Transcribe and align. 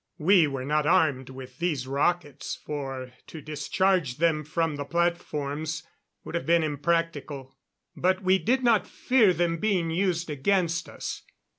We 0.17 0.47
were 0.47 0.65
not 0.65 0.87
armed 0.87 1.29
with 1.29 1.59
these 1.59 1.85
rockets, 1.85 2.55
for 2.65 3.11
to 3.27 3.39
discharge 3.39 4.17
them 4.17 4.43
from 4.43 4.75
the 4.75 4.83
platforms 4.83 5.83
would 6.23 6.33
have 6.33 6.47
been 6.47 6.63
impractical. 6.63 7.55
But 7.95 8.23
we 8.23 8.39
did 8.39 8.63
not 8.63 8.87
fear 8.87 9.31
them 9.31 9.57
being 9.59 9.91
used 9.91 10.31
against 10.31 10.89
us. 10.89 11.21